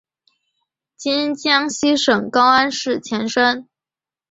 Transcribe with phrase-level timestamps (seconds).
[0.97, 3.69] 今江西省高安市前身。